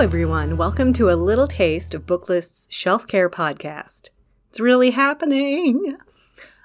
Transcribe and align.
everyone. 0.00 0.56
Welcome 0.56 0.94
to 0.94 1.10
a 1.10 1.12
little 1.12 1.46
taste 1.46 1.92
of 1.92 2.06
Booklist's 2.06 2.66
Shelf 2.70 3.06
Care 3.06 3.28
podcast. 3.28 4.08
It's 4.48 4.58
really 4.58 4.92
happening. 4.92 5.94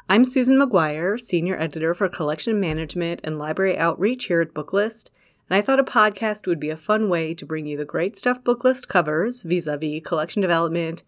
I'm 0.07 0.23
Susan 0.23 0.57
Maguire, 0.57 1.17
Senior 1.17 1.59
Editor 1.59 1.93
for 1.93 2.07
Collection 2.07 2.61
Management 2.61 3.19
and 3.25 3.37
Library 3.37 3.77
Outreach 3.77 4.27
here 4.27 4.39
at 4.39 4.53
Booklist, 4.53 5.09
and 5.49 5.57
I 5.57 5.61
thought 5.61 5.81
a 5.81 5.83
podcast 5.83 6.47
would 6.47 6.61
be 6.61 6.69
a 6.69 6.77
fun 6.77 7.09
way 7.09 7.33
to 7.33 7.45
bring 7.45 7.65
you 7.65 7.75
the 7.75 7.83
great 7.83 8.17
stuff 8.17 8.41
Booklist 8.41 8.87
covers 8.87 9.41
vis 9.41 9.67
a 9.67 9.75
vis 9.75 10.01
collection 10.05 10.41
development, 10.41 11.03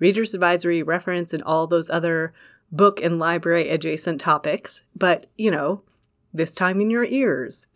reader's 0.00 0.34
advisory, 0.34 0.82
reference, 0.82 1.32
and 1.32 1.44
all 1.44 1.68
those 1.68 1.88
other 1.90 2.34
book 2.72 3.00
and 3.00 3.20
library 3.20 3.70
adjacent 3.70 4.20
topics, 4.20 4.82
but, 4.96 5.26
you 5.36 5.52
know, 5.52 5.82
this 6.34 6.56
time 6.56 6.80
in 6.80 6.90
your 6.90 7.04
ears. 7.04 7.67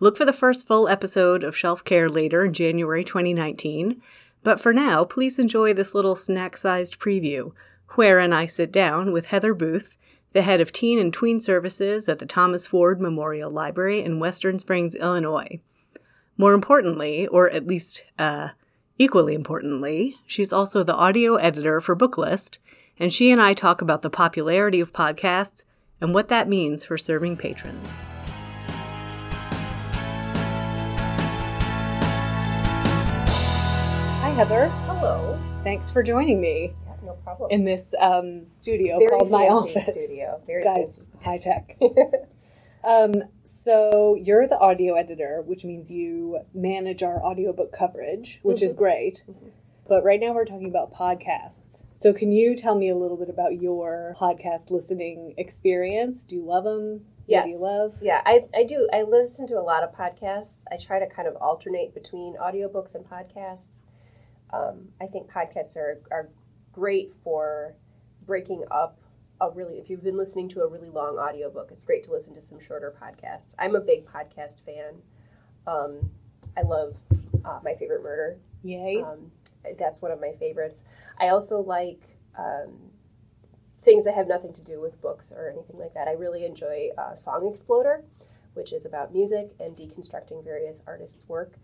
Look 0.00 0.16
for 0.16 0.24
the 0.24 0.32
first 0.32 0.66
full 0.66 0.88
episode 0.88 1.42
of 1.42 1.56
Shelf 1.56 1.82
Care 1.82 2.08
later 2.08 2.44
in 2.44 2.52
January 2.52 3.02
2019, 3.02 4.00
but 4.44 4.60
for 4.60 4.72
now, 4.72 5.04
please 5.04 5.40
enjoy 5.40 5.74
this 5.74 5.92
little 5.92 6.14
snack 6.14 6.56
sized 6.56 7.00
preview, 7.00 7.50
wherein 7.96 8.32
I 8.32 8.46
sit 8.46 8.70
down 8.70 9.10
with 9.10 9.26
Heather 9.26 9.54
Booth, 9.54 9.96
the 10.34 10.42
head 10.42 10.60
of 10.60 10.72
teen 10.72 11.00
and 11.00 11.12
tween 11.12 11.40
services 11.40 12.08
at 12.08 12.20
the 12.20 12.26
Thomas 12.26 12.64
Ford 12.64 13.00
Memorial 13.00 13.50
Library 13.50 14.04
in 14.04 14.20
Western 14.20 14.60
Springs, 14.60 14.94
Illinois. 14.94 15.58
More 16.36 16.52
importantly, 16.52 17.26
or 17.26 17.50
at 17.50 17.66
least 17.66 18.04
uh, 18.20 18.50
equally 18.98 19.34
importantly, 19.34 20.16
she's 20.28 20.52
also 20.52 20.84
the 20.84 20.94
audio 20.94 21.34
editor 21.34 21.80
for 21.80 21.96
Booklist, 21.96 22.58
and 23.00 23.12
she 23.12 23.32
and 23.32 23.42
I 23.42 23.52
talk 23.52 23.82
about 23.82 24.02
the 24.02 24.10
popularity 24.10 24.78
of 24.78 24.92
podcasts 24.92 25.62
and 26.00 26.14
what 26.14 26.28
that 26.28 26.48
means 26.48 26.84
for 26.84 26.96
serving 26.96 27.36
patrons. 27.36 27.88
Heather. 34.38 34.68
Hello. 34.86 35.36
Thanks 35.64 35.90
for 35.90 36.00
joining 36.00 36.40
me 36.40 36.72
Yeah, 36.86 36.92
no 37.04 37.12
problem. 37.24 37.50
in 37.50 37.64
this 37.64 37.92
um, 37.98 38.46
studio 38.60 38.96
Very 38.98 39.08
called 39.08 39.32
my 39.32 39.48
office. 39.48 39.82
studio. 39.88 40.40
Very 40.46 40.62
Guys, 40.62 40.94
fancy. 40.96 41.12
high 41.24 41.38
tech. 41.38 41.76
um, 42.84 43.14
so 43.42 44.14
you're 44.14 44.46
the 44.46 44.56
audio 44.60 44.94
editor, 44.94 45.42
which 45.44 45.64
means 45.64 45.90
you 45.90 46.38
manage 46.54 47.02
our 47.02 47.20
audiobook 47.20 47.72
coverage, 47.72 48.38
which 48.44 48.62
is 48.62 48.74
Mhm. 48.74 48.78
great. 48.78 49.22
Mhm. 49.28 49.50
But 49.88 50.04
right 50.04 50.20
now 50.20 50.32
we're 50.32 50.44
talking 50.44 50.68
about 50.68 50.92
podcasts. 50.94 51.82
So 51.98 52.12
can 52.12 52.30
you 52.30 52.54
tell 52.54 52.76
me 52.76 52.90
a 52.90 52.94
little 52.96 53.16
bit 53.16 53.28
about 53.28 53.60
your 53.60 54.14
podcast 54.20 54.70
listening 54.70 55.34
experience? 55.36 56.22
Do 56.22 56.36
you 56.36 56.44
love 56.44 56.62
them? 56.62 57.04
Yes. 57.26 57.40
What 57.42 57.46
do 57.46 57.52
you 57.54 57.58
love? 57.58 57.94
Yeah, 58.00 58.22
I, 58.24 58.44
I 58.54 58.62
do. 58.62 58.88
I 58.92 59.02
listen 59.02 59.48
to 59.48 59.58
a 59.58 59.62
lot 59.62 59.82
of 59.82 59.92
podcasts. 59.92 60.58
I 60.70 60.76
try 60.76 61.00
to 61.00 61.08
kind 61.08 61.26
of 61.26 61.34
alternate 61.40 61.92
between 61.92 62.36
audiobooks 62.36 62.94
and 62.94 63.04
podcasts. 63.04 63.82
Um, 64.50 64.88
I 65.00 65.06
think 65.06 65.30
podcasts 65.30 65.76
are, 65.76 66.00
are 66.10 66.28
great 66.72 67.12
for 67.22 67.74
breaking 68.26 68.64
up 68.70 68.98
a 69.40 69.50
really, 69.50 69.78
if 69.78 69.88
you've 69.88 70.02
been 70.02 70.16
listening 70.16 70.48
to 70.50 70.62
a 70.62 70.66
really 70.66 70.90
long 70.90 71.16
audiobook, 71.18 71.70
it's 71.70 71.82
great 71.82 72.04
to 72.04 72.12
listen 72.12 72.34
to 72.34 72.42
some 72.42 72.58
shorter 72.60 72.94
podcasts. 73.00 73.54
I'm 73.58 73.76
a 73.76 73.80
big 73.80 74.04
podcast 74.04 74.60
fan. 74.64 74.94
Um, 75.66 76.10
I 76.56 76.62
love 76.62 76.96
uh, 77.44 77.60
My 77.62 77.74
Favorite 77.74 78.02
Murder. 78.02 78.38
Yay. 78.64 79.02
Um, 79.02 79.30
that's 79.78 80.00
one 80.02 80.10
of 80.10 80.20
my 80.20 80.32
favorites. 80.40 80.82
I 81.20 81.28
also 81.28 81.60
like 81.60 82.00
um, 82.36 82.78
things 83.82 84.04
that 84.04 84.14
have 84.14 84.26
nothing 84.26 84.52
to 84.54 84.62
do 84.62 84.80
with 84.80 85.00
books 85.00 85.30
or 85.30 85.50
anything 85.50 85.78
like 85.78 85.94
that. 85.94 86.08
I 86.08 86.12
really 86.12 86.44
enjoy 86.44 86.88
uh, 86.98 87.14
Song 87.14 87.48
Exploder, 87.48 88.04
which 88.54 88.72
is 88.72 88.86
about 88.86 89.12
music 89.12 89.52
and 89.60 89.76
deconstructing 89.76 90.42
various 90.42 90.80
artists' 90.86 91.28
work. 91.28 91.54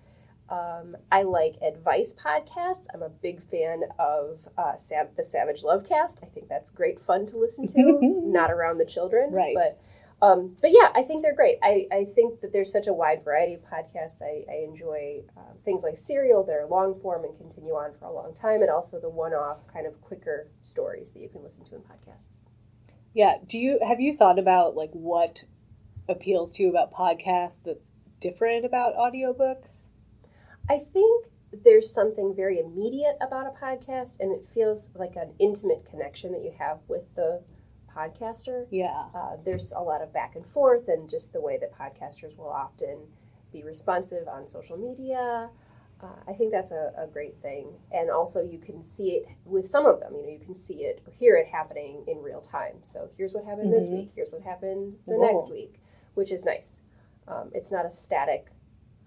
Um, 0.49 0.97
I 1.11 1.23
like 1.23 1.57
advice 1.63 2.15
podcasts. 2.15 2.85
I'm 2.93 3.03
a 3.03 3.09
big 3.09 3.43
fan 3.51 3.83
of 3.99 4.39
uh, 4.59 4.77
Sam, 4.77 5.09
the 5.17 5.25
Savage 5.25 5.63
Lovecast. 5.63 6.19
I 6.23 6.27
think 6.27 6.49
that's 6.49 6.71
great 6.71 7.01
fun 7.01 7.27
to 7.27 7.39
listen 7.39 7.67
to, 7.69 7.99
not 8.03 8.51
around 8.51 8.79
the 8.79 8.85
children, 8.85 9.33
Right. 9.33 9.55
But 9.55 9.81
um, 10.23 10.57
but 10.63 10.71
yeah, 10.73 10.89
I 10.95 11.03
think 11.03 11.23
they're 11.23 11.35
great. 11.35 11.59
I, 11.63 11.87
I 11.93 12.07
think 12.15 12.41
that 12.41 12.53
there's 12.53 12.71
such 12.73 12.87
a 12.87 12.93
wide 12.93 13.25
variety 13.25 13.55
of 13.55 13.61
podcasts. 13.63 14.23
I, 14.23 14.45
I 14.51 14.65
enjoy 14.65 15.23
uh, 15.37 15.53
things 15.65 15.83
like 15.83 15.99
Serial, 15.99 16.45
they're 16.45 16.67
long 16.67 16.99
form 17.01 17.25
and 17.25 17.37
continue 17.37 17.75
on 17.75 17.93
for 17.99 18.07
a 18.07 18.13
long 18.13 18.35
time, 18.35 18.63
and 18.63 18.71
also 18.71 18.99
the 19.01 19.09
one 19.09 19.33
off 19.33 19.59
kind 19.71 19.87
of 19.87 20.01
quicker 20.01 20.49
stories 20.63 21.11
that 21.11 21.21
you 21.21 21.29
can 21.29 21.43
listen 21.43 21.65
to 21.65 21.75
in 21.75 21.81
podcasts. 21.83 22.39
yeah. 23.13 23.35
Do 23.47 23.59
you 23.59 23.79
have 23.87 24.01
you 24.01 24.17
thought 24.17 24.39
about 24.39 24.77
like 24.77 24.93
what 24.93 25.43
appeals 26.09 26.53
to 26.53 26.63
you 26.63 26.71
about 26.71 26.93
podcasts 26.93 27.63
that's 27.65 27.93
different 28.21 28.65
about 28.65 28.95
audiobooks? 28.97 29.89
I 30.69 30.79
think 30.79 31.27
there's 31.65 31.93
something 31.93 32.35
very 32.35 32.59
immediate 32.59 33.17
about 33.21 33.47
a 33.47 33.51
podcast, 33.51 34.17
and 34.21 34.33
it 34.33 34.47
feels 34.55 34.91
like 34.95 35.17
an 35.17 35.33
intimate 35.39 35.85
connection 35.91 36.33
that 36.33 36.43
you 36.43 36.53
have 36.59 36.79
with 36.89 37.03
the 37.15 37.43
podcaster. 37.95 38.67
Yeah. 38.71 39.05
Uh, 39.15 39.37
there's 39.45 39.73
a 39.73 39.81
lot 39.81 40.03
of 40.03 40.13
back 40.13 40.37
and 40.37 40.47
forth, 40.47 40.89
and 40.89 41.09
just 41.09 41.33
the 41.33 41.41
way 41.41 41.59
that 41.59 41.77
podcasters 41.77 42.37
will 42.37 42.49
often 42.49 42.99
be 43.53 43.63
responsive 43.63 44.27
on 44.27 44.49
social 44.49 44.77
media. 44.77 45.49
Uh, 46.03 46.07
I 46.27 46.33
think 46.33 46.51
that's 46.51 46.73
a, 46.73 46.93
a 46.99 47.07
great 47.07 47.41
thing. 47.41 47.69
And 47.93 48.11
also, 48.11 48.43
you 48.43 48.59
can 48.59 48.83
see 48.83 49.13
it 49.13 49.29
with 49.45 49.71
some 49.71 49.87
of 49.87 50.01
them. 50.01 50.15
You 50.17 50.23
know, 50.23 50.33
you 50.33 50.41
can 50.41 50.55
see 50.55 50.85
it 50.85 51.03
or 51.07 51.13
hear 51.13 51.37
it 51.37 51.47
happening 51.47 52.05
in 52.09 52.19
real 52.21 52.41
time. 52.41 52.75
So, 52.83 53.09
here's 53.17 53.33
what 53.33 53.45
happened 53.45 53.73
this 53.73 53.87
Mhm. 53.89 53.93
week, 53.99 54.13
here's 54.17 54.33
what 54.33 54.43
happened 54.43 54.99
the 55.07 55.15
Whoa. 55.15 55.33
next 55.33 55.51
week, 55.51 55.81
which 56.15 56.33
is 56.33 56.45
nice. 56.45 56.81
Um, 57.29 57.51
it's 57.55 57.71
not 57.71 57.87
a 57.87 57.91
static, 57.91 58.51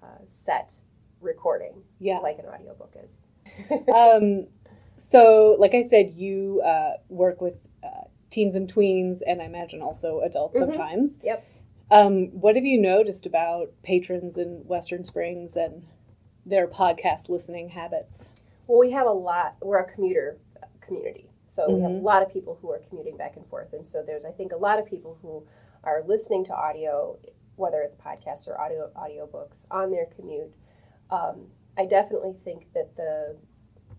uh, 0.02 0.24
set 0.28 0.74
recording 1.22 1.74
Yeah. 2.00 2.20
like 2.20 2.40
an 2.40 2.46
audiobook 2.46 2.96
is. 3.04 3.22
um, 3.96 4.48
so, 4.96 5.56
like 5.60 5.74
I 5.74 5.84
said, 5.84 6.14
you 6.16 6.62
uh, 6.66 6.94
work 7.10 7.42
with 7.42 7.60
uh, 7.84 8.06
teens 8.30 8.56
and 8.56 8.72
tweens, 8.74 9.22
and 9.26 9.42
I 9.42 9.46
imagine 9.46 9.82
also 9.82 10.22
adults 10.22 10.56
Mhm. 10.58 10.60
sometimes. 10.68 11.18
Yep. 11.24 11.44
Um, 11.92 12.28
what 12.42 12.56
have 12.56 12.66
you 12.66 12.80
noticed 12.80 13.26
about 13.26 13.72
patrons 13.84 14.38
in 14.38 14.66
Western 14.68 15.04
Springs 15.04 15.56
and 15.56 15.86
their 16.46 16.68
podcast 16.68 17.30
listening 17.30 17.70
habits? 17.70 18.26
Well, 18.68 18.80
we 18.80 18.92
have 18.92 19.08
a 19.08 19.12
lot. 19.12 19.56
We're 19.62 19.80
a 19.80 19.92
commuter 19.92 20.38
community, 20.82 21.30
so 21.46 21.74
we 21.74 21.82
have 21.82 21.92
a 21.92 21.96
Mhm. 21.96 22.04
lot 22.04 22.22
of 22.24 22.30
people 22.30 22.56
who 22.62 22.72
are 22.72 22.80
commuting 22.90 23.16
back 23.18 23.38
and 23.38 23.46
forth, 23.48 23.74
and 23.74 23.86
so 23.88 24.02
there's, 24.04 24.26
I 24.26 24.32
think, 24.32 24.52
a 24.52 24.58
lot 24.58 24.80
of 24.80 24.86
people 24.86 25.18
who 25.22 25.44
are 25.84 26.04
listening 26.04 26.44
to 26.46 26.54
audio, 26.54 27.18
whether 27.56 27.82
it's 27.82 27.96
podcasts 27.96 28.48
or 28.48 28.60
audio 28.60 28.90
audiobooks, 28.96 29.66
on 29.72 29.92
their 29.92 30.08
commute. 30.08 30.54
Um, 31.10 31.48
I 31.78 31.86
definitely 31.86 32.34
think 32.44 32.68
that 32.74 32.96
the 32.96 33.36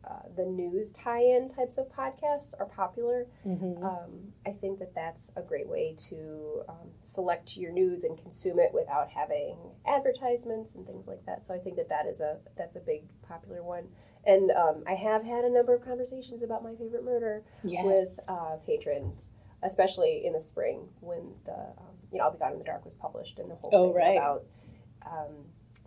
uh, 0.08 0.22
the 0.36 0.44
news 0.44 0.90
tie-in 0.92 1.50
types 1.50 1.76
of 1.76 1.86
podcasts 1.92 2.54
are 2.58 2.64
popular. 2.66 3.26
Mm-hmm. 3.46 3.84
Um, 3.84 4.32
I 4.46 4.52
think 4.52 4.78
that 4.78 4.94
that's 4.94 5.30
a 5.36 5.42
great 5.42 5.68
way 5.68 5.96
to 6.08 6.62
um, 6.68 6.88
select 7.02 7.56
your 7.58 7.72
news 7.72 8.04
and 8.04 8.16
consume 8.16 8.58
it 8.58 8.70
without 8.72 9.10
having 9.10 9.56
advertisements 9.86 10.74
and 10.76 10.86
things 10.86 11.06
like 11.06 11.24
that. 11.26 11.44
So 11.46 11.52
I 11.52 11.58
think 11.58 11.76
that 11.76 11.88
that 11.90 12.06
is 12.06 12.20
a 12.20 12.38
that's 12.56 12.76
a 12.76 12.80
big 12.80 13.02
popular 13.22 13.62
one. 13.62 13.84
And 14.24 14.50
um, 14.52 14.82
I 14.86 14.94
have 14.94 15.24
had 15.24 15.44
a 15.44 15.50
number 15.50 15.74
of 15.74 15.84
conversations 15.84 16.42
about 16.42 16.62
my 16.62 16.74
favorite 16.74 17.04
murder 17.04 17.42
yes. 17.62 17.84
with 17.84 18.18
uh, 18.28 18.56
patrons, 18.66 19.32
especially 19.62 20.22
in 20.24 20.32
the 20.32 20.40
spring 20.40 20.88
when 21.00 21.32
the 21.44 21.52
um, 21.52 21.94
you 22.12 22.18
know 22.18 22.24
I'll 22.24 22.32
Be 22.32 22.38
Gone 22.38 22.52
in 22.52 22.58
the 22.58 22.64
Dark 22.64 22.84
was 22.84 22.94
published 22.94 23.38
and 23.40 23.50
the 23.50 23.56
whole 23.56 23.70
Oh, 23.74 23.86
thing 23.88 23.96
right. 23.96 24.16
about 24.16 24.44
um, 25.04 25.34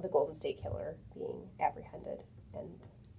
the 0.01 0.07
Golden 0.09 0.33
State 0.35 0.61
Killer 0.61 0.95
being 1.13 1.47
apprehended 1.59 2.19
and 2.53 2.69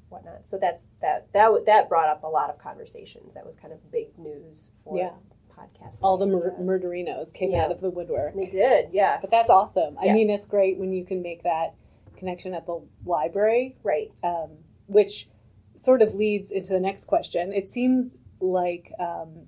whatnot. 0.08 0.48
So 0.48 0.58
that's 0.58 0.86
that 1.00 1.26
that 1.32 1.44
w- 1.46 1.64
that 1.64 1.88
brought 1.88 2.08
up 2.08 2.22
a 2.24 2.28
lot 2.28 2.50
of 2.50 2.58
conversations. 2.58 3.34
That 3.34 3.46
was 3.46 3.54
kind 3.56 3.72
of 3.72 3.90
big 3.90 4.16
news 4.18 4.72
for 4.84 4.98
Yeah. 4.98 5.12
podcasts. 5.56 5.98
All 6.02 6.16
the 6.18 6.26
mur- 6.26 6.56
murderinos 6.60 7.32
came 7.32 7.52
Yeah. 7.52 7.64
out 7.64 7.72
of 7.72 7.80
the 7.80 7.90
woodwork. 7.90 8.34
they 8.34 8.46
did, 8.46 8.92
yeah, 8.92 9.18
But 9.20 9.30
that's 9.30 9.50
awesome. 9.50 9.96
I 9.98 10.12
mean, 10.12 10.28
it's 10.30 10.46
great 10.46 10.78
when 10.78 10.92
you 10.92 11.04
can 11.04 11.22
make 11.22 11.42
that 11.44 11.74
connection 12.16 12.54
at 12.54 12.66
the 12.66 12.80
library 13.04 13.76
right. 13.82 14.12
um, 14.22 14.50
which 14.86 15.28
sort 15.76 16.02
of 16.02 16.14
leads 16.14 16.50
into 16.50 16.72
the 16.72 16.80
next 16.80 17.04
question. 17.06 17.52
It 17.52 17.70
seems 17.70 18.16
like 18.40 18.92
um, 18.98 19.46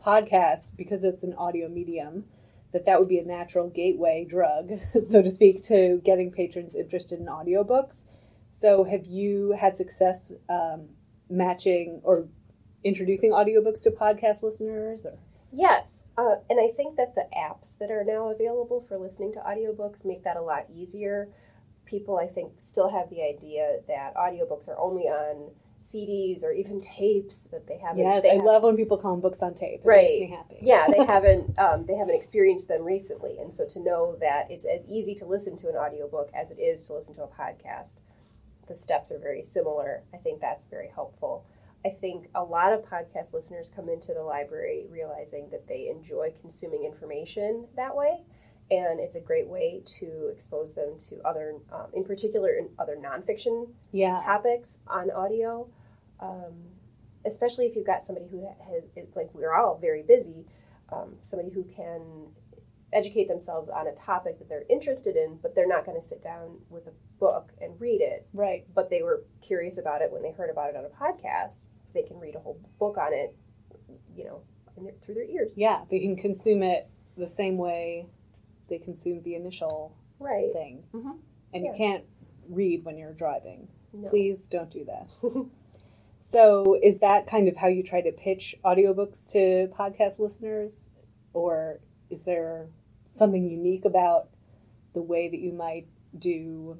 podcast, 0.00 0.70
because 0.76 1.04
it's 1.04 1.22
an 1.22 1.34
audio 1.34 1.68
medium, 1.68 2.24
that 2.72 2.84
that 2.86 2.98
would 2.98 3.08
be 3.08 3.18
a 3.18 3.24
natural 3.24 3.68
gateway 3.68 4.26
drug, 4.28 4.72
so 5.08 5.22
to 5.22 5.30
speak, 5.30 5.62
to 5.64 6.00
getting 6.04 6.30
patrons 6.30 6.74
interested 6.74 7.18
in 7.18 7.26
audiobooks. 7.26 8.04
So, 8.50 8.84
have 8.84 9.06
you 9.06 9.52
had 9.58 9.76
success 9.76 10.32
um, 10.48 10.88
matching 11.30 12.00
or 12.02 12.26
introducing 12.84 13.30
audiobooks 13.30 13.80
to 13.82 13.90
podcast 13.90 14.42
listeners? 14.42 15.06
Or 15.06 15.18
Yes, 15.52 16.04
uh, 16.18 16.36
and 16.50 16.60
I 16.60 16.74
think 16.76 16.96
that 16.96 17.14
the 17.14 17.26
apps 17.36 17.78
that 17.78 17.90
are 17.90 18.04
now 18.04 18.30
available 18.30 18.84
for 18.88 18.98
listening 18.98 19.32
to 19.34 19.38
audiobooks 19.38 20.04
make 20.04 20.24
that 20.24 20.36
a 20.36 20.42
lot 20.42 20.66
easier. 20.74 21.28
People, 21.86 22.18
I 22.18 22.26
think, 22.26 22.52
still 22.58 22.90
have 22.90 23.08
the 23.08 23.22
idea 23.22 23.78
that 23.86 24.14
audiobooks 24.14 24.68
are 24.68 24.78
only 24.78 25.04
on 25.04 25.50
CDs 25.92 26.42
or 26.44 26.52
even 26.52 26.80
tapes 26.80 27.40
that 27.50 27.66
they 27.66 27.78
haven't. 27.78 27.98
yes, 28.04 28.22
they 28.22 28.30
I 28.30 28.34
have- 28.34 28.44
love 28.44 28.62
when 28.62 28.76
people 28.76 28.98
call 28.98 29.12
them 29.12 29.20
books 29.20 29.40
on 29.42 29.54
tape. 29.54 29.80
It 29.80 29.86
Right. 29.86 30.08
makes 30.08 30.20
me 30.30 30.36
happy. 30.36 30.58
Yeah, 30.60 30.86
they 30.88 31.04
haven't 31.12 31.58
um, 31.58 31.86
they 31.86 31.94
haven't 31.96 32.14
experienced 32.16 32.68
them 32.68 32.82
recently, 32.84 33.38
and 33.38 33.52
so 33.52 33.64
to 33.66 33.80
know 33.80 34.16
that 34.20 34.50
it's 34.50 34.64
as 34.64 34.84
easy 34.86 35.14
to 35.16 35.26
listen 35.26 35.56
to 35.58 35.68
an 35.68 35.76
audiobook 35.76 36.30
as 36.34 36.50
it 36.50 36.58
is 36.58 36.82
to 36.84 36.94
listen 36.94 37.14
to 37.14 37.22
a 37.24 37.28
podcast, 37.28 37.96
the 38.66 38.74
steps 38.74 39.10
are 39.10 39.18
very 39.18 39.42
similar. 39.42 40.02
I 40.12 40.18
think 40.18 40.40
that's 40.40 40.66
very 40.66 40.88
helpful. 40.94 41.46
I 41.86 41.90
think 41.90 42.28
a 42.34 42.42
lot 42.42 42.72
of 42.72 42.82
podcast 42.82 43.32
listeners 43.32 43.70
come 43.74 43.88
into 43.88 44.12
the 44.12 44.22
library 44.22 44.86
realizing 44.90 45.48
that 45.50 45.66
they 45.68 45.88
enjoy 45.88 46.32
consuming 46.40 46.84
information 46.84 47.66
that 47.76 47.94
way. 47.94 48.24
And 48.70 49.00
it's 49.00 49.16
a 49.16 49.20
great 49.20 49.48
way 49.48 49.82
to 49.98 50.28
expose 50.28 50.74
them 50.74 50.98
to 51.08 51.20
other, 51.24 51.54
um, 51.72 51.86
in 51.94 52.04
particular, 52.04 52.50
in 52.50 52.68
other 52.78 52.96
nonfiction 52.96 53.68
Yeah. 53.92 54.16
topics 54.18 54.78
on 54.86 55.10
audio. 55.10 55.68
Um, 56.20 56.54
especially 57.24 57.66
if 57.66 57.74
you've 57.76 57.86
got 57.86 58.02
somebody 58.02 58.26
who 58.28 58.46
has, 58.70 58.84
is- 58.96 59.14
like, 59.16 59.32
we're 59.34 59.54
all 59.54 59.76
very 59.78 60.02
busy, 60.02 60.46
um, 60.90 61.16
somebody 61.22 61.50
who 61.50 61.64
can 61.64 62.02
educate 62.92 63.28
themselves 63.28 63.68
on 63.68 63.86
a 63.86 63.92
topic 63.94 64.38
that 64.38 64.48
they're 64.48 64.64
interested 64.70 65.14
in, 65.16 65.36
but 65.42 65.54
they're 65.54 65.66
not 65.68 65.84
going 65.84 65.96
to 66.00 66.06
sit 66.06 66.22
down 66.22 66.58
with 66.70 66.86
a 66.86 66.92
book 67.18 67.52
and 67.60 67.78
read 67.80 68.00
it 68.00 68.26
Right. 68.32 68.64
but 68.74 68.88
they 68.88 69.02
were 69.02 69.24
curious 69.42 69.76
about 69.78 70.00
it 70.00 70.10
when 70.10 70.22
they 70.22 70.30
heard 70.30 70.48
about 70.50 70.70
it 70.70 70.76
on 70.76 70.84
a 70.84 70.88
podcast. 70.88 71.60
They 71.92 72.02
can 72.02 72.18
read 72.18 72.34
a 72.34 72.38
whole 72.40 72.58
book 72.78 72.96
on 72.96 73.12
it, 73.12 73.34
you 74.16 74.24
know, 74.24 74.40
in 74.76 74.84
their, 74.84 74.94
through 75.02 75.14
their 75.14 75.24
ears. 75.24 75.52
Yeah. 75.54 75.84
They 75.90 76.00
can 76.00 76.16
consume 76.16 76.62
it 76.62 76.88
the 77.16 77.26
same 77.28 77.58
way 77.58 78.06
they 78.68 78.78
consumed 78.78 79.24
the 79.24 79.34
initial 79.34 79.92
Right. 80.18 80.52
thing. 80.52 80.82
Mhm. 80.92 81.18
And 81.54 81.64
you 81.64 81.72
can't 81.76 82.04
read 82.48 82.84
when 82.84 82.98
you're 82.98 83.12
driving. 83.14 83.68
No. 83.92 84.08
Please 84.08 84.48
don't 84.48 84.70
do 84.70 84.84
that. 84.84 85.12
So, 86.20 86.76
is 86.82 86.98
that 86.98 87.26
kind 87.26 87.48
of 87.48 87.56
how 87.56 87.68
you 87.68 87.82
try 87.82 88.02
to 88.02 88.12
pitch 88.12 88.54
audiobooks 88.64 89.30
to 89.32 89.68
podcast 89.74 90.18
listeners? 90.18 90.86
Or 91.32 91.80
is 92.10 92.24
there 92.24 92.68
something 93.14 93.48
unique 93.48 93.86
about 93.86 94.28
the 94.92 95.00
way 95.00 95.28
that 95.30 95.38
you 95.38 95.52
might 95.52 95.86
do 96.18 96.76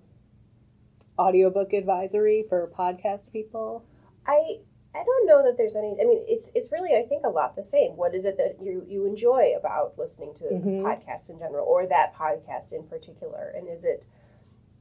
audiobook 1.19 1.73
advisory 1.73 2.44
for 2.49 2.69
podcast 2.69 3.32
people? 3.32 3.84
I 4.26 4.58
I 4.99 5.05
don't 5.05 5.27
know 5.27 5.43
that 5.45 5.56
there's 5.56 5.77
any. 5.77 5.97
I 6.00 6.05
mean, 6.05 6.25
it's 6.27 6.50
it's 6.55 6.73
really 6.73 6.97
I 6.97 7.06
think 7.09 7.25
a 7.25 7.29
lot 7.31 7.55
the 7.56 7.62
same. 7.62 7.97
What 7.97 8.15
is 8.15 8.25
it 8.25 8.37
that 8.39 8.56
you 8.62 8.85
you 8.89 9.06
enjoy 9.06 9.55
about 9.56 9.99
listening 9.99 10.35
to 10.35 10.45
Mhm. 10.45 10.83
podcasts 10.83 11.29
in 11.31 11.39
general, 11.39 11.67
or 11.67 11.87
that 11.87 12.15
podcast 12.15 12.73
in 12.73 12.83
particular? 12.85 13.53
And 13.56 13.69
is 13.69 13.85
it 13.85 14.03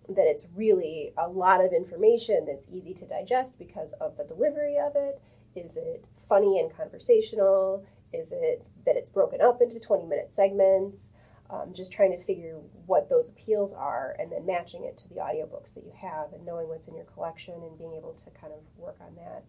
that 0.09 0.25
it's 0.25 0.45
really 0.55 1.13
a 1.17 1.27
lot 1.27 1.63
of 1.63 1.73
information 1.73 2.45
that's 2.45 2.67
easy 2.71 2.93
to 2.93 3.05
digest 3.05 3.57
because 3.59 3.91
of 3.93 4.15
the 4.17 4.23
delivery 4.23 4.77
of 4.77 4.95
it? 4.95 5.19
Is 5.55 5.75
it 5.77 6.03
funny 6.29 6.59
and 6.59 6.71
conversational? 6.71 7.83
Is 8.13 8.31
it 8.31 8.63
that 8.85 8.95
it's 8.95 9.09
broken 9.09 9.41
up 9.41 9.61
into 9.61 9.79
20 9.79 10.05
minute 10.05 10.31
segments? 10.33 11.11
Um, 11.49 11.73
just 11.73 11.91
trying 11.93 12.11
to 12.11 12.21
figure 12.23 12.57
what 12.87 13.07
those 13.09 13.29
appeals 13.29 13.73
are 13.73 14.15
and 14.19 14.29
then 14.31 14.45
matching 14.45 14.83
it 14.83 14.97
to 14.97 15.07
the 15.09 15.15
audiobooks 15.15 15.73
that 15.75 15.85
you 15.85 15.91
have 15.95 16.33
and 16.33 16.45
knowing 16.45 16.67
what's 16.67 16.87
in 16.87 16.95
your 16.95 17.05
collection 17.05 17.53
and 17.63 17.77
being 17.77 17.93
able 17.93 18.13
to 18.13 18.29
kind 18.31 18.51
of 18.51 18.59
work 18.77 18.97
on 18.99 19.15
that. 19.15 19.43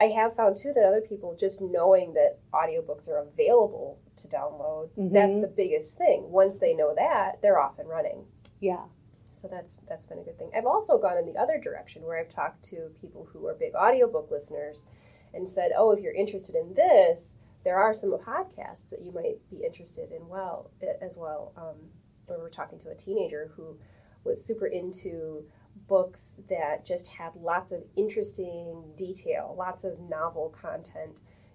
I 0.00 0.06
have 0.06 0.34
found 0.34 0.56
too 0.56 0.72
that 0.74 0.84
other 0.84 1.02
people 1.02 1.36
just 1.38 1.60
knowing 1.60 2.14
that 2.14 2.38
audiobooks 2.54 3.06
are 3.08 3.18
available 3.18 3.98
to 4.16 4.28
download, 4.28 4.88
that's 4.96 5.34
Mhm. 5.34 5.42
the 5.42 5.48
biggest 5.48 5.98
thing. 5.98 6.30
Once 6.30 6.56
they 6.56 6.72
know 6.74 6.94
that, 6.94 7.40
they're 7.42 7.58
off 7.58 7.78
and 7.78 7.88
running. 7.88 8.26
Yeah. 8.60 8.86
So 9.32 9.46
that's 9.48 9.76
that's 9.86 10.06
been 10.06 10.18
a 10.18 10.22
good 10.22 10.38
thing. 10.38 10.50
I've 10.54 10.66
also 10.66 10.98
gone 10.98 11.18
in 11.18 11.26
the 11.26 11.36
other 11.36 11.58
direction 11.58 12.02
where 12.04 12.16
I've 12.18 12.28
talked 12.30 12.62
to 12.66 12.90
people 13.00 13.24
who 13.26 13.46
are 13.46 13.54
big 13.54 13.74
audiobook 13.74 14.30
listeners 14.30 14.86
and 15.34 15.48
said, 15.48 15.72
"Oh, 15.76 15.90
if 15.92 16.00
you're 16.00 16.12
interested 16.12 16.54
in 16.56 16.72
this, 16.74 17.36
there 17.62 17.78
are 17.78 17.94
some 17.94 18.10
podcasts 18.18 18.88
that 18.90 19.00
you 19.02 19.12
might 19.12 19.38
be 19.50 19.64
interested 19.64 20.12
in 20.12 20.28
well 20.28 20.70
as 21.00 21.16
well." 21.16 21.52
Um, 21.56 21.90
we 22.28 22.36
were 22.36 22.50
talking 22.50 22.78
to 22.80 22.90
a 22.90 22.94
teenager 22.94 23.48
who 23.54 23.78
was 24.24 24.44
super 24.44 24.66
into 24.66 25.46
books 25.88 26.36
that 26.48 26.84
just 26.84 27.06
had 27.08 27.34
lots 27.36 27.72
of 27.72 27.82
interesting 27.96 28.82
detail, 28.96 29.54
lots 29.58 29.84
of 29.84 29.98
novel 30.00 30.54
content. 30.60 31.12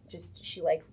Just 0.10 0.44
she 0.44 0.62
liked 0.62 0.86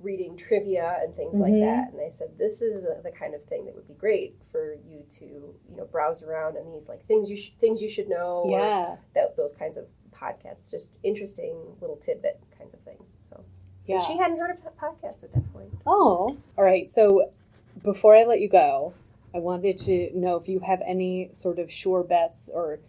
reading 0.00 0.36
trivia 0.36 1.00
and 1.02 1.12
things 1.16 1.40
like 1.40 1.52
Mhm. 1.52 1.60
that. 1.60 1.92
And 1.92 2.00
I 2.00 2.08
said, 2.08 2.38
this 2.38 2.62
is 2.62 2.84
uh, 2.84 3.00
the 3.02 3.10
kind 3.10 3.34
of 3.34 3.42
thing 3.46 3.64
that 3.64 3.74
would 3.74 3.88
be 3.88 3.94
great 3.94 4.36
for 4.52 4.74
you 4.88 5.02
to, 5.18 5.24
you 5.24 5.76
know, 5.76 5.86
browse 5.86 6.22
around 6.22 6.56
and 6.56 6.72
these 6.72 6.88
like 6.88 7.04
things 7.06 7.28
you 7.28 7.36
sh- 7.36 7.52
things 7.58 7.82
you 7.82 7.88
should 7.88 8.08
know. 8.08 8.46
Yeah. 8.48 8.96
that 9.14 9.36
those 9.36 9.52
kinds 9.52 9.76
of 9.76 9.86
podcasts, 10.12 10.68
just 10.70 10.90
interesting 11.02 11.56
little 11.80 11.96
tidbit 11.96 12.40
kinds 12.56 12.74
of 12.74 12.80
things. 12.80 13.16
So 13.28 13.36
and 13.38 13.44
Yeah. 13.86 13.98
she 14.00 14.16
hadn't 14.16 14.38
heard 14.38 14.50
of 14.50 14.76
podcasts 14.76 15.24
at 15.24 15.32
that 15.32 15.52
point. 15.52 15.72
Oh, 15.86 16.36
all 16.56 16.64
right. 16.64 16.88
So 16.90 17.30
before 17.82 18.14
I 18.14 18.22
let 18.24 18.40
you 18.40 18.48
go, 18.48 18.92
I 19.34 19.38
wanted 19.38 19.78
to 19.78 20.10
know 20.18 20.36
if 20.36 20.48
you 20.48 20.60
have 20.60 20.80
any 20.86 21.30
sort 21.32 21.58
of 21.58 21.70
sure 21.70 22.02
bets 22.02 22.48
or 22.52 22.80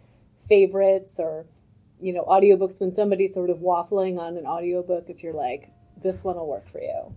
favorites 0.48 1.18
or, 1.18 1.46
you 2.00 2.12
know, 2.12 2.24
audiobooks 2.24 2.80
when 2.80 2.92
somebody's 2.92 3.34
sort 3.34 3.50
of 3.50 3.58
waffling 3.58 4.18
on 4.18 4.36
an 4.36 4.46
audiobook, 4.46 5.04
if 5.08 5.22
you're 5.22 5.34
like, 5.34 5.70
this 6.02 6.24
one 6.24 6.36
will 6.36 6.48
work 6.48 6.70
for 6.70 6.80
you. 6.80 7.14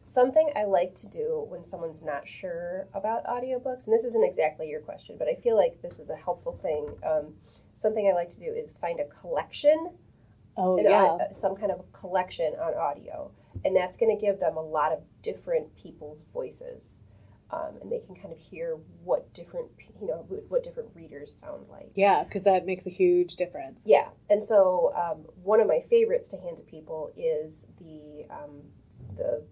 Something 0.00 0.50
I 0.56 0.64
like 0.64 0.94
to 0.96 1.06
do 1.06 1.44
when 1.48 1.66
someone's 1.66 2.02
not 2.02 2.26
sure 2.26 2.88
about 2.94 3.24
audiobooks, 3.26 3.84
and 3.86 3.92
this 3.94 4.04
isn't 4.04 4.24
exactly 4.24 4.68
your 4.68 4.80
question, 4.80 5.16
but 5.18 5.28
I 5.28 5.34
feel 5.34 5.56
like 5.56 5.80
this 5.82 5.98
is 5.98 6.08
a 6.10 6.16
helpful 6.16 6.58
thing. 6.62 6.88
Um, 7.06 7.34
something 7.74 8.08
I 8.08 8.14
like 8.14 8.30
to 8.30 8.38
do 8.38 8.46
is 8.50 8.72
find 8.80 9.00
a 9.00 9.04
collection 9.04 9.90
Oh, 10.60 10.76
an 10.76 10.86
yeah. 10.86 11.30
some 11.30 11.54
kind 11.54 11.70
of 11.70 11.84
collection 11.92 12.52
on 12.60 12.74
audio, 12.74 13.30
and 13.64 13.76
that's 13.76 13.96
going 13.96 14.14
to 14.14 14.20
give 14.20 14.40
them 14.40 14.56
a 14.56 14.60
lot 14.60 14.90
of 14.90 14.98
different 15.22 15.72
people's 15.76 16.24
voices, 16.32 17.00
um, 17.50 17.76
and 17.80 17.90
they 17.90 18.00
can 18.00 18.14
kind 18.14 18.32
of 18.32 18.38
hear 18.38 18.76
what 19.04 19.32
different 19.34 19.68
you 20.00 20.06
know 20.06 20.24
what- 20.48 20.62
different 20.62 20.88
readers 20.94 21.36
sound 21.40 21.64
like. 21.70 21.90
Yeah, 21.94 22.22
because 22.24 22.44
that 22.44 22.66
makes 22.66 22.86
a 22.86 22.90
huge 22.90 23.36
difference. 23.36 23.80
Yeah, 23.84 24.08
and 24.30 24.42
so 24.42 24.92
um, 24.96 25.24
one 25.42 25.60
of 25.60 25.66
my 25.66 25.80
favorites 25.90 26.28
to 26.28 26.36
hand 26.36 26.56
to 26.58 26.62
people 26.62 27.10
is 27.16 27.64
the 27.80 28.26
um, 28.30 28.60
the 29.16 29.42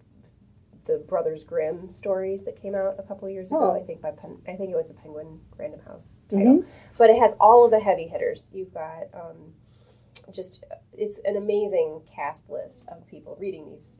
the 0.85 0.99
Brothers 0.99 1.43
Grimm 1.43 1.91
stories 1.91 2.45
that 2.45 2.61
came 2.61 2.73
out 2.73 2.95
a 2.97 3.03
couple 3.03 3.27
years 3.29 3.47
ago. 3.51 3.71
Oh. 3.71 3.75
I 3.75 3.83
think 3.85 4.01
by 4.01 4.11
Pen- 4.11 4.41
I 4.47 4.53
think 4.55 4.69
it 4.71 4.75
was 4.75 4.89
a 4.89 4.93
Penguin 4.93 5.39
Random 5.57 5.81
House 5.81 6.19
title 6.29 6.59
Mhm. 6.59 6.65
but 6.97 7.09
it 7.09 7.17
has 7.19 7.33
all 7.41 7.65
of 7.65 7.71
the 7.71 7.79
heavy 7.79 8.07
hitters. 8.07 8.47
You've 8.53 8.73
got 8.73 9.07
um, 9.13 9.53
just 10.31 10.63
it's 10.93 11.19
an 11.25 11.35
amazing 11.35 12.01
cast 12.13 12.49
list 12.49 12.85
of 12.87 13.05
people 13.07 13.35
reading 13.39 13.69
these 13.69 13.97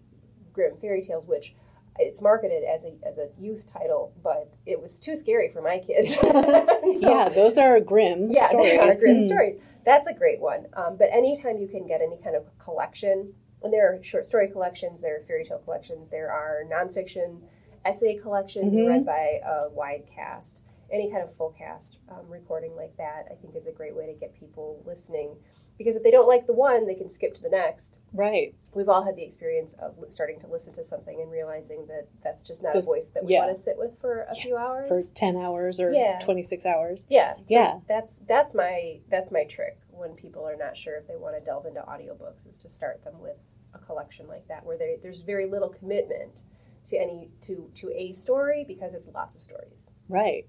Grimm 0.54 0.78
fairy 0.78 1.02
tales, 1.04 1.28
which 1.28 1.54
it's 2.00 2.22
marketed 2.22 2.64
as 2.64 2.84
a 2.84 2.94
as 3.08 3.18
a 3.18 3.30
youth 3.40 3.66
title, 3.66 4.14
but 4.24 4.54
it 4.66 4.82
was 4.82 5.00
too 5.00 5.16
scary 5.16 5.50
for 5.52 5.62
my 5.62 5.80
kids. 5.80 6.16
So- 7.02 7.10
yeah, 7.10 7.30
those 7.30 7.58
are 7.58 7.80
grim 7.80 8.30
yeah, 8.32 8.48
stories. 8.50 8.72
they 8.72 8.78
are 8.80 8.96
Grimm 8.96 9.20
Hmm. 9.22 9.26
stories. 9.28 9.60
That's 9.86 10.08
a 10.08 10.14
great 10.14 10.40
one. 10.40 10.66
Um, 10.74 10.98
but 10.98 11.10
anytime 11.12 11.58
you 11.58 11.68
can 11.68 11.86
get 11.88 12.02
any 12.02 12.18
kind 12.24 12.36
of 12.36 12.46
collection, 12.60 13.34
and 13.64 13.72
there 13.74 13.88
are 13.94 14.04
short 14.04 14.26
story 14.26 14.50
collections, 14.50 15.02
there 15.02 15.18
are 15.18 15.24
fairy 15.26 15.46
tale 15.46 15.60
collections, 15.60 16.10
there 16.10 16.32
are 16.32 16.64
nonfiction 16.70 17.40
essay 17.86 18.16
collections 18.18 18.74
Mhm. 18.74 18.88
read 18.88 19.06
by 19.06 19.40
a 19.46 19.70
wide 19.70 20.04
cast. 20.14 20.62
Any 20.92 21.10
kind 21.12 21.24
of 21.24 21.34
full 21.36 21.52
cast 21.58 21.98
um, 22.10 22.28
recording 22.30 22.76
like 22.76 22.96
that, 22.98 23.26
I 23.32 23.36
think, 23.36 23.56
is 23.56 23.66
a 23.68 23.72
great 23.72 23.96
way 23.96 24.06
to 24.08 24.14
get 24.14 24.34
people 24.34 24.82
listening. 24.86 25.36
Because 25.78 25.96
if 25.96 26.04
they 26.04 26.12
don't 26.12 26.28
like 26.28 26.48
the 26.48 26.54
one, 26.54 26.88
they 26.88 26.96
can 26.96 27.08
skip 27.08 27.36
to 27.36 27.42
the 27.42 27.50
next. 27.50 28.00
Right. 28.14 28.56
We've 28.74 28.90
all 28.90 29.04
had 29.04 29.16
the 29.16 29.24
experience 29.24 29.74
of 29.80 29.96
starting 30.10 30.40
to 30.40 30.48
listen 30.48 30.74
to 30.74 30.84
something 30.84 31.22
and 31.22 31.32
realizing 31.32 31.86
that 31.88 32.08
that's 32.24 32.42
just 32.42 32.64
not 32.64 32.74
This- 32.74 32.86
a 32.86 32.88
voice 32.88 33.10
that 33.10 33.24
we 33.24 33.34
yeah. 33.34 33.46
want 33.46 33.56
to 33.58 33.62
sit 33.62 33.78
with 33.78 33.98
for 34.00 34.22
a 34.22 34.36
Yeah, 34.36 34.42
few 34.44 34.58
hours. 34.58 34.88
For 34.88 35.14
10 35.14 35.38
hours 35.38 35.80
or 35.80 35.92
Yeah. 35.92 36.20
26 36.20 36.66
hours. 36.66 37.06
Yeah. 37.10 37.36
so 37.36 37.44
Yeah. 37.48 37.80
That's 37.88 38.16
that's 38.28 38.54
my 38.54 39.00
that's 39.10 39.30
my 39.32 39.44
trick 39.44 39.78
when 39.92 40.14
people 40.16 40.44
are 40.48 40.56
not 40.56 40.76
sure 40.76 40.96
if 40.96 41.08
they 41.08 41.16
want 41.16 41.36
to 41.36 41.42
delve 41.42 41.66
into 41.68 41.82
audiobooks 41.82 42.48
is 42.50 42.58
to 42.60 42.70
start 42.70 43.04
them 43.04 43.20
with 43.22 43.38
a 43.74 43.80
collection 43.80 44.28
like 44.28 44.48
that 44.48 44.66
where 44.66 44.78
they, 44.78 44.98
there's 45.02 45.20
very 45.22 45.46
little 45.46 45.70
commitment 45.70 46.44
to 46.88 46.98
any 46.98 47.30
to 47.42 47.70
to 47.76 47.92
a 47.92 48.14
story 48.14 48.64
because 48.68 48.94
it's 48.94 49.08
lots 49.14 49.36
of 49.36 49.42
stories. 49.44 49.86
Right. 50.10 50.48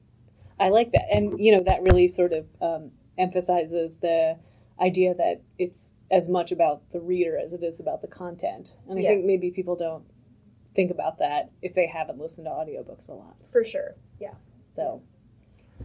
I 0.61 0.71
like 0.71 0.91
that. 0.93 1.05
And, 1.13 1.39
you 1.39 1.55
know, 1.57 1.63
that 1.65 1.83
really 1.83 2.09
sort 2.09 2.33
of 2.33 2.47
um, 2.61 2.91
emphasizes 3.17 3.97
the 3.99 4.37
idea 4.81 5.15
that 5.15 5.43
it's 5.59 5.93
as 6.11 6.29
much 6.29 6.53
about 6.53 6.83
the 6.93 7.01
reader 7.01 7.37
as 7.39 7.53
it 7.53 7.63
is 7.63 7.81
about 7.81 8.01
the 8.01 8.09
content. 8.09 8.75
And 8.89 8.99
I 8.99 9.03
Yeah. 9.03 9.09
think 9.11 9.25
maybe 9.27 9.51
people 9.51 9.77
don't 9.77 10.05
think 10.75 10.91
about 10.91 11.19
that 11.19 11.51
if 11.63 11.75
they 11.75 11.87
haven't 11.87 12.19
listened 12.19 12.47
to 12.47 12.51
audiobooks 12.51 13.09
a 13.09 13.13
lot. 13.15 13.37
For 13.51 13.65
sure. 13.65 13.97
Yeah. 14.21 14.35
So, 14.71 15.03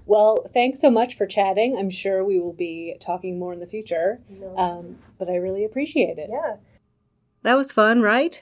well, 0.06 0.46
thanks 0.54 0.80
so 0.80 0.90
much 0.90 1.18
for 1.18 1.26
chatting. 1.26 1.76
I'm 1.78 1.90
sure 1.90 2.24
we 2.24 2.40
will 2.40 2.54
be 2.54 2.96
talking 3.00 3.38
more 3.40 3.54
in 3.54 3.60
the 3.60 3.68
future, 3.68 4.22
No. 4.30 4.56
um, 4.58 5.00
but 5.18 5.30
I 5.30 5.36
really 5.36 5.66
appreciate 5.66 6.18
it. 6.18 6.30
yeah. 6.32 6.58
That 7.42 7.56
was 7.56 7.72
fun, 7.74 8.02
right? 8.02 8.42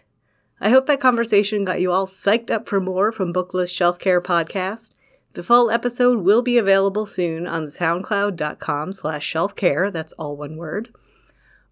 I 0.59 0.69
hope 0.69 0.85
that 0.85 0.99
conversation 1.01 1.63
got 1.65 1.81
you 1.81 1.91
all 1.91 2.05
psyched 2.05 2.51
up 2.51 2.67
for 2.69 2.79
more 2.79 3.11
from 3.11 3.33
Booklist 3.33 3.73
Shelf 3.73 3.97
Care 3.97 4.21
Podcast. 4.21 4.91
The 5.33 5.43
full 5.43 5.71
episode 5.71 6.25
will 6.25 6.41
be 6.41 6.57
available 6.57 7.05
soon 7.05 7.47
on 7.47 7.65
soundcloud.com 7.67 8.93
slash 8.93 9.33
shelfcare, 9.33 9.91
that's 9.91 10.11
all 10.13 10.35
one 10.35 10.57
word, 10.57 10.89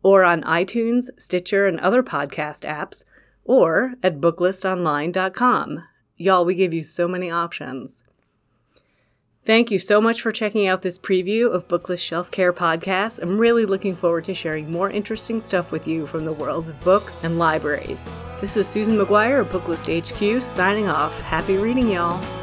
or 0.02 0.24
on 0.24 0.44
iTunes, 0.44 1.10
Stitcher, 1.18 1.68
and 1.68 1.80
other 1.80 2.02
podcast 2.02 2.62
apps, 2.62 3.04
or 3.44 3.96
at 4.02 4.22
booklistonline.com. 4.22 5.84
Y'all, 6.16 6.46
we 6.46 6.56
give 6.56 6.74
you 6.74 6.84
so 6.84 7.08
many 7.08 7.30
options. 7.30 8.02
Thank 9.46 9.72
you 9.72 9.80
so 9.80 10.00
much 10.00 10.22
for 10.22 10.32
checking 10.32 10.68
out 10.68 10.82
this 10.82 10.98
preview 10.98 11.52
of 11.52 11.68
Booklist 11.68 12.00
Shelf 12.00 12.30
Care 12.30 12.54
Podcast. 12.54 13.20
I'm 13.20 13.38
really 13.38 13.66
looking 13.66 13.96
forward 13.96 14.26
to 14.26 14.34
sharing 14.34 14.72
more 14.72 14.90
interesting 14.90 15.42
stuff 15.42 15.72
with 15.72 15.88
you 15.88 16.08
from 16.08 16.24
the 16.24 16.34
worlds 16.34 16.70
of 16.70 16.80
books 16.82 17.24
and 17.24 17.40
libraries. 17.40 18.00
This 18.42 18.56
is 18.56 18.68
Susan 18.68 18.98
Maguire 18.98 19.40
of 19.40 19.50
Booklist 19.50 19.88
HQ 19.90 20.44
signing 20.56 20.88
off. 20.88 21.20
Happy 21.22 21.58
reading, 21.58 21.90
y'all. 21.90 22.39